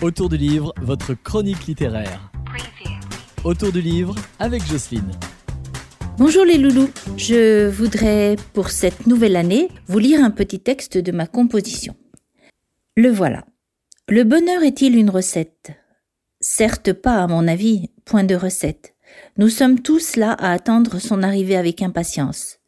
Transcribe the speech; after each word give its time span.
Autour 0.00 0.28
du 0.28 0.36
livre, 0.36 0.72
votre 0.80 1.14
chronique 1.14 1.66
littéraire. 1.66 2.30
Autour 3.42 3.72
du 3.72 3.80
livre 3.80 4.14
avec 4.38 4.64
Jocelyne. 4.64 5.10
Bonjour 6.18 6.44
les 6.44 6.56
loulous, 6.56 6.90
je 7.16 7.68
voudrais 7.68 8.36
pour 8.52 8.70
cette 8.70 9.08
nouvelle 9.08 9.34
année 9.34 9.68
vous 9.88 9.98
lire 9.98 10.22
un 10.22 10.30
petit 10.30 10.60
texte 10.60 10.98
de 10.98 11.10
ma 11.10 11.26
composition. 11.26 11.96
Le 12.96 13.08
voilà. 13.10 13.44
Le 14.08 14.22
bonheur 14.22 14.62
est-il 14.62 14.96
une 14.96 15.10
recette? 15.10 15.72
Certes 16.40 16.92
pas, 16.92 17.16
à 17.16 17.26
mon 17.26 17.48
avis, 17.48 17.90
point 18.04 18.22
de 18.22 18.36
recette. 18.36 18.94
Nous 19.36 19.48
sommes 19.48 19.80
tous 19.80 20.14
là 20.14 20.30
à 20.30 20.52
attendre 20.52 21.00
son 21.00 21.24
arrivée 21.24 21.56
avec 21.56 21.82
impatience. 21.82 22.60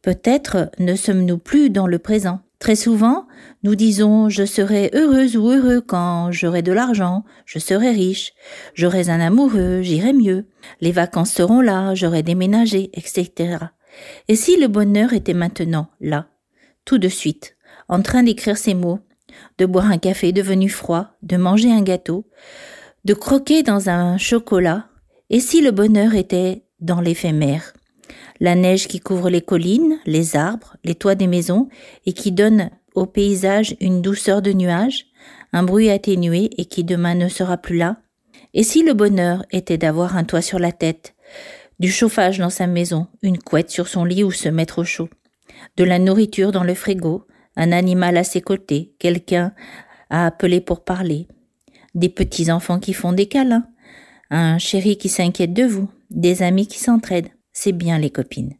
Peut-être 0.00 0.70
ne 0.78 0.96
sommes-nous 0.96 1.38
plus 1.38 1.68
dans 1.68 1.86
le 1.86 1.98
présent. 1.98 2.40
Très 2.58 2.74
souvent, 2.74 3.28
nous 3.62 3.76
disons 3.76 4.28
je 4.28 4.44
serai 4.44 4.90
heureuse 4.92 5.36
ou 5.36 5.48
heureux 5.48 5.80
quand 5.80 6.32
j'aurai 6.32 6.62
de 6.62 6.72
l'argent, 6.72 7.24
je 7.46 7.60
serai 7.60 7.90
riche, 7.90 8.32
j'aurai 8.74 9.10
un 9.10 9.20
amoureux, 9.20 9.80
j'irai 9.82 10.12
mieux, 10.12 10.46
les 10.80 10.90
vacances 10.90 11.32
seront 11.32 11.60
là, 11.60 11.94
j'aurai 11.94 12.24
déménagé, 12.24 12.90
etc. 12.94 13.58
Et 14.26 14.34
si 14.34 14.56
le 14.56 14.66
bonheur 14.66 15.12
était 15.12 15.34
maintenant 15.34 15.88
là, 16.00 16.26
tout 16.84 16.98
de 16.98 17.08
suite, 17.08 17.56
en 17.88 18.02
train 18.02 18.24
d'écrire 18.24 18.58
ces 18.58 18.74
mots, 18.74 18.98
de 19.58 19.66
boire 19.66 19.90
un 19.90 19.98
café 19.98 20.32
devenu 20.32 20.68
froid, 20.68 21.16
de 21.22 21.36
manger 21.36 21.70
un 21.70 21.82
gâteau, 21.82 22.26
de 23.04 23.14
croquer 23.14 23.62
dans 23.62 23.88
un 23.88 24.18
chocolat, 24.18 24.88
et 25.30 25.38
si 25.38 25.60
le 25.60 25.70
bonheur 25.70 26.14
était 26.14 26.64
dans 26.80 27.00
l'éphémère, 27.00 27.72
la 28.40 28.54
neige 28.54 28.88
qui 28.88 29.00
couvre 29.00 29.30
les 29.30 29.40
collines, 29.40 29.98
les 30.06 30.36
arbres, 30.36 30.76
les 30.84 30.94
toits 30.94 31.14
des 31.14 31.26
maisons, 31.26 31.68
et 32.06 32.12
qui 32.12 32.32
donne 32.32 32.70
au 32.94 33.06
paysage 33.06 33.76
une 33.80 34.02
douceur 34.02 34.42
de 34.42 34.52
nuages, 34.52 35.06
un 35.52 35.62
bruit 35.62 35.90
atténué 35.90 36.50
et 36.58 36.64
qui 36.64 36.84
demain 36.84 37.14
ne 37.14 37.28
sera 37.28 37.56
plus 37.56 37.76
là. 37.76 37.98
Et 38.54 38.62
si 38.62 38.82
le 38.82 38.94
bonheur 38.94 39.44
était 39.50 39.78
d'avoir 39.78 40.16
un 40.16 40.24
toit 40.24 40.42
sur 40.42 40.58
la 40.58 40.72
tête, 40.72 41.14
du 41.78 41.90
chauffage 41.90 42.38
dans 42.38 42.50
sa 42.50 42.66
maison, 42.66 43.06
une 43.22 43.38
couette 43.38 43.70
sur 43.70 43.88
son 43.88 44.04
lit 44.04 44.24
où 44.24 44.30
se 44.30 44.48
mettre 44.48 44.80
au 44.80 44.84
chaud, 44.84 45.08
de 45.76 45.84
la 45.84 45.98
nourriture 45.98 46.52
dans 46.52 46.64
le 46.64 46.74
frigo, 46.74 47.26
un 47.56 47.72
animal 47.72 48.16
à 48.16 48.24
ses 48.24 48.40
côtés, 48.40 48.94
quelqu'un 48.98 49.52
à 50.10 50.26
appeler 50.26 50.60
pour 50.60 50.84
parler, 50.84 51.28
des 51.94 52.08
petits 52.08 52.50
enfants 52.50 52.78
qui 52.78 52.94
font 52.94 53.12
des 53.12 53.26
câlins, 53.26 53.66
un 54.30 54.58
chéri 54.58 54.96
qui 54.98 55.08
s'inquiète 55.08 55.52
de 55.52 55.64
vous, 55.64 55.88
des 56.10 56.42
amis 56.42 56.66
qui 56.66 56.78
s'entraident, 56.78 57.30
c'est 57.60 57.72
bien 57.72 57.98
les 57.98 58.10
copines. 58.10 58.54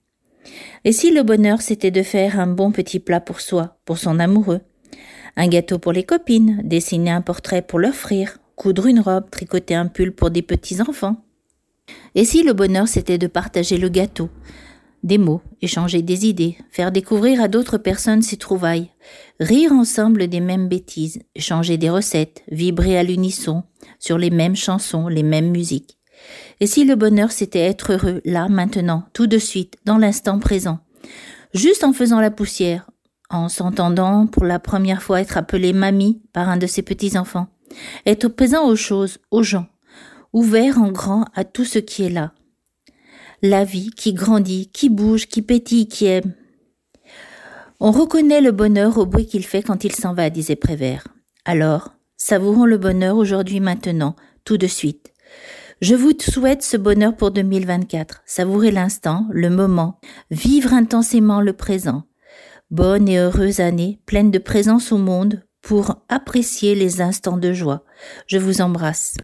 Et 0.84 0.90
si 0.90 1.12
le 1.12 1.22
bonheur 1.22 1.62
c'était 1.62 1.92
de 1.92 2.02
faire 2.02 2.40
un 2.40 2.48
bon 2.48 2.72
petit 2.72 2.98
plat 2.98 3.20
pour 3.20 3.40
soi, 3.40 3.78
pour 3.84 3.96
son 3.96 4.18
amoureux, 4.18 4.60
un 5.36 5.46
gâteau 5.46 5.78
pour 5.78 5.92
les 5.92 6.02
copines, 6.02 6.60
dessiner 6.64 7.12
un 7.12 7.20
portrait 7.20 7.62
pour 7.62 7.78
l'offrir, 7.78 8.38
coudre 8.56 8.86
une 8.86 8.98
robe, 8.98 9.30
tricoter 9.30 9.76
un 9.76 9.86
pull 9.86 10.12
pour 10.12 10.30
des 10.30 10.42
petits 10.42 10.82
enfants. 10.82 11.22
Et 12.16 12.24
si 12.24 12.42
le 12.42 12.54
bonheur 12.54 12.88
c'était 12.88 13.18
de 13.18 13.28
partager 13.28 13.78
le 13.78 13.88
gâteau, 13.88 14.30
des 15.04 15.18
mots, 15.18 15.42
échanger 15.62 16.02
des 16.02 16.26
idées, 16.26 16.58
faire 16.72 16.90
découvrir 16.90 17.40
à 17.40 17.46
d'autres 17.46 17.78
personnes 17.78 18.22
ses 18.22 18.36
trouvailles, 18.36 18.90
rire 19.38 19.70
ensemble 19.70 20.26
des 20.26 20.40
mêmes 20.40 20.68
bêtises, 20.68 21.20
échanger 21.36 21.76
des 21.76 21.90
recettes, 21.90 22.42
vibrer 22.50 22.98
à 22.98 23.04
l'unisson 23.04 23.62
sur 24.00 24.18
les 24.18 24.30
mêmes 24.30 24.56
chansons, 24.56 25.06
les 25.06 25.22
mêmes 25.22 25.52
musiques. 25.52 25.97
Et 26.60 26.66
si 26.66 26.84
le 26.84 26.96
bonheur 26.96 27.32
c'était 27.32 27.64
être 27.64 27.92
heureux, 27.92 28.20
là, 28.24 28.48
maintenant, 28.48 29.04
tout 29.12 29.26
de 29.26 29.38
suite, 29.38 29.76
dans 29.84 29.98
l'instant 29.98 30.38
présent, 30.38 30.80
juste 31.54 31.84
en 31.84 31.92
faisant 31.92 32.20
la 32.20 32.30
poussière, 32.30 32.90
en 33.30 33.48
s'entendant 33.48 34.26
pour 34.26 34.44
la 34.44 34.58
première 34.58 35.02
fois 35.02 35.20
être 35.20 35.36
appelé 35.36 35.72
mamie 35.72 36.22
par 36.32 36.48
un 36.48 36.56
de 36.56 36.66
ses 36.66 36.82
petits-enfants, 36.82 37.48
être 38.06 38.28
présent 38.28 38.66
aux 38.66 38.76
choses, 38.76 39.18
aux 39.30 39.42
gens, 39.42 39.66
ouvert 40.32 40.78
en 40.78 40.90
grand 40.90 41.26
à 41.34 41.44
tout 41.44 41.64
ce 41.64 41.78
qui 41.78 42.04
est 42.04 42.10
là. 42.10 42.32
La 43.42 43.64
vie 43.64 43.90
qui 43.90 44.14
grandit, 44.14 44.68
qui 44.72 44.88
bouge, 44.88 45.26
qui 45.26 45.42
pétille, 45.42 45.88
qui 45.88 46.06
aime. 46.06 46.34
On 47.78 47.92
reconnaît 47.92 48.40
le 48.40 48.50
bonheur 48.50 48.98
au 48.98 49.06
bruit 49.06 49.26
qu'il 49.26 49.44
fait 49.44 49.62
quand 49.62 49.84
il 49.84 49.94
s'en 49.94 50.12
va, 50.12 50.30
disait 50.30 50.56
Prévert. 50.56 51.06
Alors, 51.44 51.92
savourons 52.16 52.64
le 52.64 52.78
bonheur 52.78 53.16
aujourd'hui 53.16 53.60
maintenant, 53.60 54.16
tout 54.44 54.56
de 54.56 54.66
suite. 54.66 55.12
Je 55.80 55.94
vous 55.94 56.10
souhaite 56.18 56.64
ce 56.64 56.76
bonheur 56.76 57.14
pour 57.14 57.30
2024. 57.30 58.22
Savourez 58.26 58.72
l'instant, 58.72 59.28
le 59.30 59.48
moment, 59.48 60.00
vivre 60.32 60.72
intensément 60.72 61.40
le 61.40 61.52
présent. 61.52 62.02
Bonne 62.72 63.08
et 63.08 63.18
heureuse 63.18 63.60
année, 63.60 64.00
pleine 64.04 64.32
de 64.32 64.40
présence 64.40 64.90
au 64.90 64.98
monde, 64.98 65.44
pour 65.62 66.02
apprécier 66.08 66.74
les 66.74 67.00
instants 67.00 67.36
de 67.36 67.52
joie. 67.52 67.84
Je 68.26 68.38
vous 68.38 68.60
embrasse. 68.60 69.14